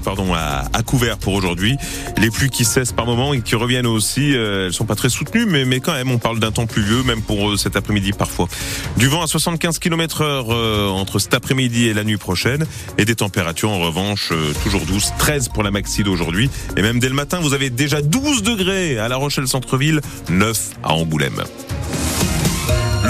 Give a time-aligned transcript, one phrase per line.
[0.00, 1.76] pardon à, couvert pour aujourd'hui.
[2.16, 5.08] Les pluies qui cessent par moment et qui reviennent aussi, euh, elles sont pas très
[5.08, 8.48] soutenues, mais, mais quand même, on parle d'un temps pluvieux, même pour cet après-midi parfois.
[8.96, 10.48] Du vent à 75 km heure
[10.94, 12.66] entre cet après-midi et la nuit prochaine,
[12.98, 14.32] et des températures en revanche
[14.62, 18.02] toujours douces, 13 pour la maxi d'aujourd'hui, et même dès le matin, vous avez déjà
[18.02, 21.42] 12 degrés à La Rochelle centre-ville, 9 à Angoulême.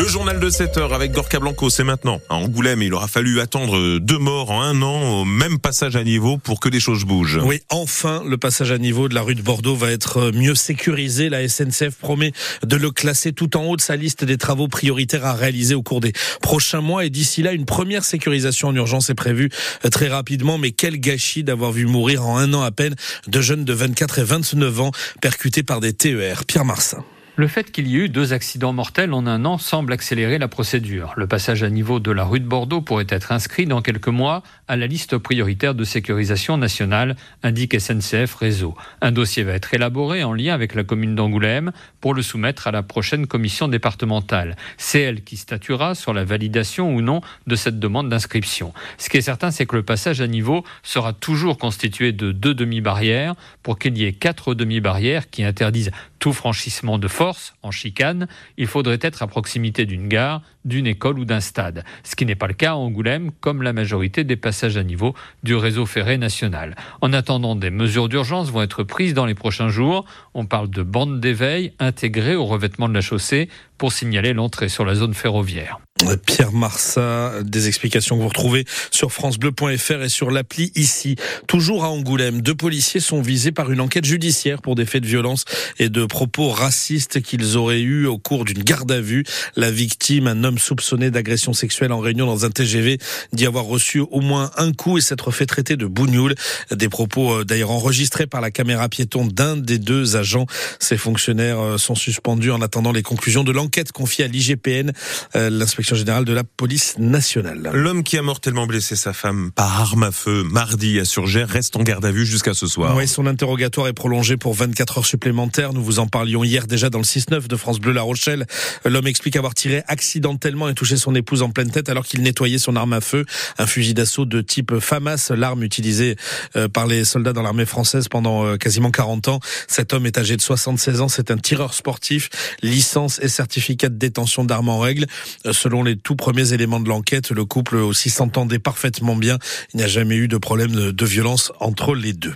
[0.00, 2.22] Le journal de 7 heures avec Gorka Blanco, c'est maintenant.
[2.30, 6.02] À Angoulême, il aura fallu attendre deux morts en un an au même passage à
[6.04, 7.38] niveau pour que les choses bougent.
[7.44, 11.28] Oui, enfin, le passage à niveau de la rue de Bordeaux va être mieux sécurisé.
[11.28, 15.26] La SNCF promet de le classer tout en haut de sa liste des travaux prioritaires
[15.26, 17.04] à réaliser au cours des prochains mois.
[17.04, 19.50] Et d'ici là, une première sécurisation en urgence est prévue
[19.92, 20.56] très rapidement.
[20.56, 22.94] Mais quel gâchis d'avoir vu mourir en un an à peine
[23.26, 26.46] deux jeunes de 24 et 29 ans percutés par des TER.
[26.46, 27.04] Pierre Marsin.
[27.40, 30.46] Le fait qu'il y ait eu deux accidents mortels en un an semble accélérer la
[30.46, 31.14] procédure.
[31.16, 34.42] Le passage à niveau de la rue de Bordeaux pourrait être inscrit dans quelques mois
[34.68, 38.74] à la liste prioritaire de sécurisation nationale, indique SNCF Réseau.
[39.00, 42.72] Un dossier va être élaboré en lien avec la commune d'Angoulême pour le soumettre à
[42.72, 44.54] la prochaine commission départementale.
[44.76, 48.74] C'est elle qui statuera sur la validation ou non de cette demande d'inscription.
[48.98, 52.52] Ce qui est certain, c'est que le passage à niveau sera toujours constitué de deux
[52.52, 55.90] demi-barrières pour qu'il y ait quatre demi-barrières qui interdisent
[56.20, 61.18] tout franchissement de force en chicane, il faudrait être à proximité d'une gare, d'une école
[61.18, 64.36] ou d'un stade, ce qui n'est pas le cas à Angoulême, comme la majorité des
[64.36, 66.76] passages à niveau du réseau ferré national.
[67.00, 70.04] En attendant, des mesures d'urgence vont être prises dans les prochains jours.
[70.34, 74.84] On parle de bandes d'éveil intégrées au revêtement de la chaussée pour signaler l'entrée sur
[74.84, 75.78] la zone ferroviaire.
[76.26, 81.16] Pierre Marsat, des explications que vous retrouvez sur francebleu.fr et sur l'appli ici.
[81.46, 85.08] Toujours à Angoulême, deux policiers sont visés par une enquête judiciaire pour des faits de
[85.08, 85.44] violence
[85.78, 89.24] et de propos racistes qu'ils auraient eus au cours d'une garde à vue.
[89.56, 92.98] La victime, un homme soupçonné d'agression sexuelle en réunion dans un TGV,
[93.32, 96.34] dit avoir reçu au moins un coup et s'être fait traiter de bougnoul.
[96.70, 100.46] Des propos euh, d'ailleurs enregistrés par la caméra piéton d'un des deux agents.
[100.78, 104.92] Ces fonctionnaires euh, sont suspendus en attendant les conclusions de l'enquête confiée à l'IGPN,
[105.36, 107.70] euh, l'inspection générale de la police nationale.
[107.72, 111.76] L'homme qui a mortellement blessé sa femme par arme à feu mardi à Surgère reste
[111.76, 112.96] en garde à vue jusqu'à ce soir.
[112.96, 115.72] Oui, son interrogatoire est prolongé pour 24 heures supplémentaires.
[115.72, 118.46] Nous vous en parlions hier déjà dans le 6-9 de France Bleu La Rochelle.
[118.84, 122.58] L'homme explique avoir tiré accidentellement et touché son épouse en pleine tête alors qu'il nettoyait
[122.58, 123.24] son arme à feu,
[123.58, 126.16] un fusil d'assaut de type FAMAS, l'arme utilisée
[126.56, 129.40] euh, par les soldats dans l'armée française pendant euh, quasiment 40 ans.
[129.68, 132.30] Cet homme est âgé de 76 ans, c'est un tireur sportif,
[132.62, 135.06] licence et certificat de détention d'armes en règle.
[135.46, 139.38] Euh, selon les tout premiers éléments de l'enquête, le couple aussi s'entendait parfaitement bien.
[139.74, 142.34] Il n'y a jamais eu de problème de violence entre les deux.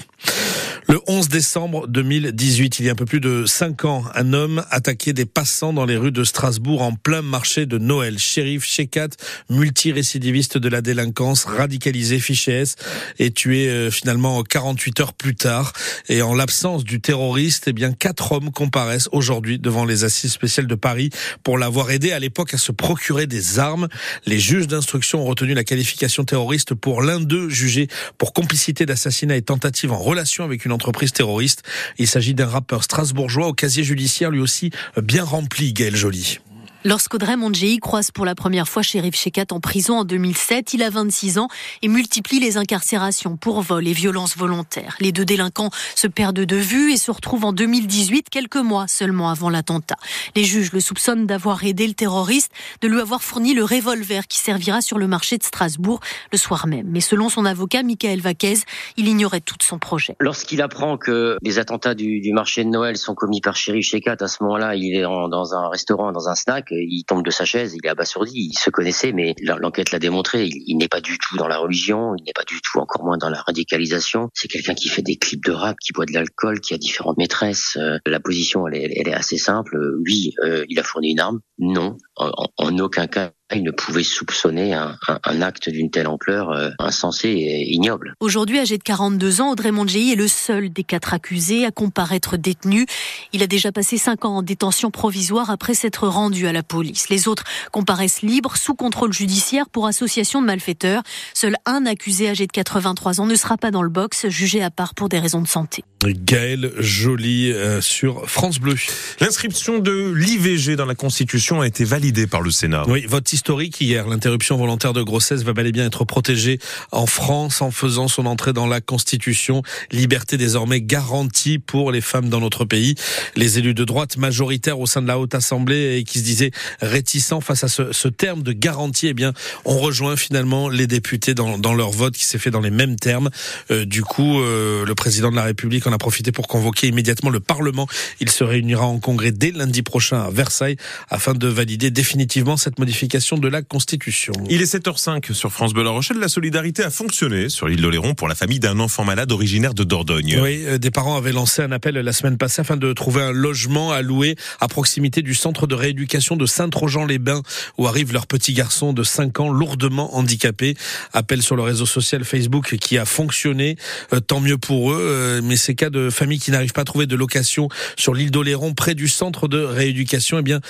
[0.86, 4.62] Le 11 décembre 2018, il y a un peu plus de 5 ans, un homme
[4.70, 8.18] attaquait des passants dans les rues de Strasbourg en plein marché de Noël.
[8.18, 9.08] Shérif Shekat,
[9.48, 12.76] multirécidiviste de la délinquance, radicalisé, fiché S,
[13.18, 15.72] est tué euh, finalement 48 heures plus tard.
[16.10, 20.66] Et en l'absence du terroriste, eh bien quatre hommes comparaissent aujourd'hui devant les assises spéciales
[20.66, 21.08] de Paris
[21.42, 23.88] pour l'avoir aidé à l'époque à se procurer des armes.
[24.26, 29.36] Les juges d'instruction ont retenu la qualification terroriste pour l'un d'eux jugé pour complicité d'assassinat
[29.36, 31.62] et tentative en relation avec une entreprise terroriste.
[31.98, 36.40] Il s'agit d'un rappeur strasbourgeois au casier judiciaire lui aussi bien rempli, Gaël Joly.
[36.86, 40.90] Lorsqu'Audrey Mondjei croise pour la première fois Shérif Shekat en prison en 2007, il a
[40.90, 41.48] 26 ans
[41.80, 44.94] et multiplie les incarcérations pour vol et violences volontaires.
[45.00, 49.30] Les deux délinquants se perdent de vue et se retrouvent en 2018, quelques mois seulement
[49.30, 49.96] avant l'attentat.
[50.36, 52.52] Les juges le soupçonnent d'avoir aidé le terroriste,
[52.82, 56.00] de lui avoir fourni le revolver qui servira sur le marché de Strasbourg
[56.32, 56.88] le soir même.
[56.90, 58.58] Mais selon son avocat, Michael Vaquez,
[58.98, 60.16] il ignorait tout son projet.
[60.20, 64.28] Lorsqu'il apprend que les attentats du, marché de Noël sont commis par Shérif Shekat, à
[64.28, 67.74] ce moment-là, il est dans un restaurant, dans un snack, il tombe de sa chaise,
[67.74, 71.36] il est abasourdi, il se connaissait, mais l'enquête l'a démontré, il, n'est pas du tout
[71.36, 74.28] dans la religion, il n'est pas du tout encore moins dans la radicalisation.
[74.34, 77.18] C'est quelqu'un qui fait des clips de rap, qui boit de l'alcool, qui a différentes
[77.18, 77.76] maîtresses.
[77.76, 79.78] Euh, la position, elle est, assez simple.
[80.04, 81.40] Oui, euh, il a fourni une arme.
[81.58, 84.96] Non, en aucun cas il ne pouvait soupçonner un,
[85.42, 88.14] acte d'une telle ampleur euh, insensé et ignoble.
[88.20, 92.36] Aujourd'hui, âgé de 42 ans, Audrey Mondjei est le seul des quatre accusés à comparaître
[92.36, 92.86] détenu.
[93.32, 97.08] Il a déjà passé cinq ans en détention provisoire après s'être rendu à la police.
[97.08, 101.02] Les autres comparaissent libres, sous contrôle judiciaire pour association de malfaiteurs.
[101.34, 104.70] Seul un accusé âgé de 83 ans ne sera pas dans le box, jugé à
[104.70, 105.84] part pour des raisons de santé.
[106.04, 108.76] Gaël Joly euh, sur France Bleu.
[109.20, 112.84] L'inscription de l'IVG dans la Constitution a été validée par le Sénat.
[112.88, 114.08] Oui, votre historique hier.
[114.08, 116.58] L'interruption volontaire de grossesse va bel et bien être protégée
[116.92, 119.62] en France en faisant son entrée dans la Constitution.
[119.92, 122.94] Liberté désormais garantie pour les femmes dans notre pays.
[123.36, 126.52] Les élus de droite majoritaires au sein de la Haute Assemblée et qui se disaient
[126.80, 129.34] réticents face à ce, ce terme de garantie, eh bien,
[129.66, 132.96] ont rejoint finalement les députés dans, dans leur vote qui s'est fait dans les mêmes
[132.96, 133.28] termes.
[133.70, 137.28] Euh, du coup, euh, le président de la République en a profité pour convoquer immédiatement
[137.28, 137.88] le Parlement.
[138.20, 140.78] Il se réunira en congrès dès lundi prochain à Versailles
[141.10, 144.34] afin de valider définitivement cette modification de la Constitution.
[144.50, 146.18] Il est 7h05 sur France Bleu La Rochelle.
[146.18, 149.82] La solidarité a fonctionné sur l'île d'Oléron pour la famille d'un enfant malade originaire de
[149.82, 150.38] Dordogne.
[150.42, 153.32] Oui, euh, des parents avaient lancé un appel la semaine passée afin de trouver un
[153.32, 157.42] logement à louer à proximité du centre de rééducation de Saint-Trojan-les-Bains
[157.78, 160.76] où arrive leur petit garçon de 5 ans lourdement handicapé.
[161.14, 163.76] Appel sur le réseau social Facebook qui a fonctionné.
[164.12, 166.84] Euh, tant mieux pour eux, euh, mais ces cas de familles qui n'arrivent pas à
[166.84, 170.60] trouver de location sur l'île d'Oléron près du centre de rééducation, eh bien,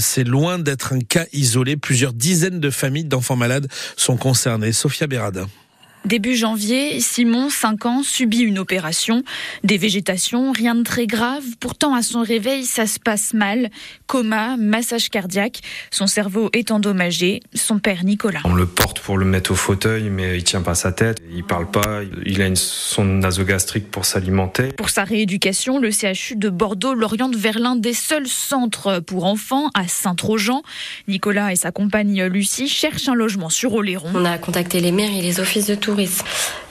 [0.00, 1.76] c'est loin d'être un cas isolé.
[1.94, 4.72] Plusieurs dizaines de familles d'enfants malades sont concernées.
[4.72, 5.46] Sophia Berada.
[6.04, 9.22] Début janvier, Simon, 5 ans, subit une opération.
[9.62, 11.42] Des végétations, rien de très grave.
[11.60, 13.70] Pourtant, à son réveil, ça se passe mal.
[14.06, 15.60] Coma, massage cardiaque.
[15.90, 17.40] Son cerveau est endommagé.
[17.54, 18.40] Son père, Nicolas.
[18.44, 21.22] On le porte pour le mettre au fauteuil, mais il tient pas sa tête.
[21.34, 22.02] Il parle pas.
[22.26, 24.74] Il a une sonde nasogastrique pour s'alimenter.
[24.76, 29.70] Pour sa rééducation, le CHU de Bordeaux l'oriente vers l'un des seuls centres pour enfants
[29.72, 30.62] à Saint-Trojan.
[31.08, 34.10] Nicolas et sa compagne Lucie cherchent un logement sur Oléron.
[34.14, 36.24] On a contacté les mairies, les offices de tourisme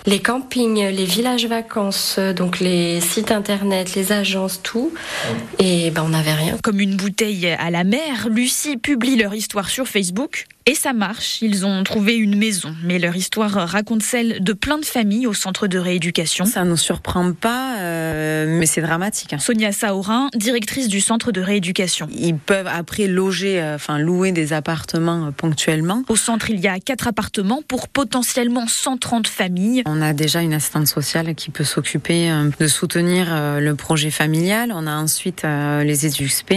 [0.06, 4.94] les campings, les villages vacances, donc les sites internet, les agences, tout.
[5.60, 6.58] Et ben on n'avait rien.
[6.62, 10.46] Comme une bouteille à la mer, Lucie publie leur histoire sur Facebook.
[10.66, 14.78] Et ça marche, ils ont trouvé une maison, mais leur histoire raconte celle de plein
[14.78, 16.46] de familles au centre de rééducation.
[16.46, 19.34] Ça ne nous surprend pas, euh, mais c'est dramatique.
[19.34, 19.40] Hein.
[19.40, 22.08] Sonia Saorin, directrice du centre de rééducation.
[22.18, 26.04] Ils peuvent après loger, euh, enfin louer des appartements euh, ponctuellement.
[26.08, 29.84] Au centre, il y a quatre appartements pour potentiellement 130 familles.
[29.86, 33.28] On a déjà une assistante sociale qui peut s'occuper de soutenir
[33.60, 34.72] le projet familial.
[34.74, 36.54] On a ensuite les EduxP,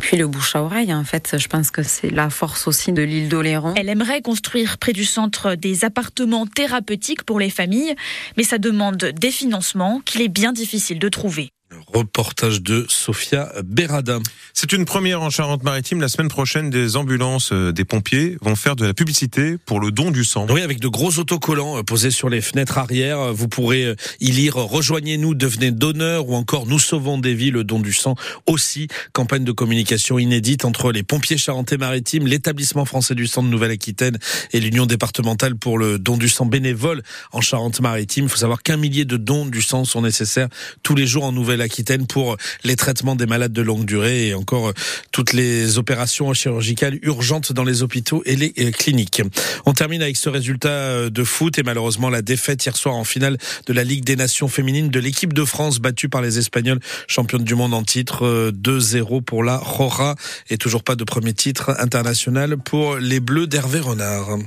[0.00, 0.92] puis le bouche à oreille.
[0.92, 3.74] En fait, je pense que c'est la force aussi de l'île d'Oléron.
[3.76, 7.94] Elle aimerait construire près du centre des appartements thérapeutiques pour les familles,
[8.36, 11.50] mais ça demande des financements qu'il est bien difficile de trouver.
[11.92, 14.18] Reportage de Sophia Berada.
[14.52, 16.00] C'est une première en Charente-Maritime.
[16.00, 19.90] La semaine prochaine, des ambulances euh, des pompiers vont faire de la publicité pour le
[19.90, 20.46] don du sang.
[20.50, 23.18] Oui, avec de gros autocollants euh, posés sur les fenêtres arrière.
[23.18, 27.64] Euh, vous pourrez y lire Rejoignez-nous, devenez donneur ou encore Nous sauvons des vies, le
[27.64, 28.88] don du sang aussi.
[29.12, 34.18] Campagne de communication inédite entre les pompiers charentais-maritimes, l'établissement français du sang de Nouvelle-Aquitaine
[34.52, 37.02] et l'Union départementale pour le don du sang bénévole
[37.32, 38.24] en Charente-Maritime.
[38.24, 40.48] Il faut savoir qu'un millier de dons du sang sont nécessaires
[40.82, 41.77] tous les jours en Nouvelle-Aquitaine
[42.08, 44.72] pour les traitements des malades de longue durée et encore euh,
[45.12, 49.22] toutes les opérations chirurgicales urgentes dans les hôpitaux et les euh, cliniques.
[49.64, 53.04] On termine avec ce résultat euh, de foot et malheureusement la défaite hier soir en
[53.04, 56.80] finale de la Ligue des Nations féminines de l'équipe de France battue par les Espagnols,
[57.06, 60.16] championne du monde en titre 2-0 pour la Rora
[60.50, 64.38] et toujours pas de premier titre international pour les Bleus d'Hervé Renard.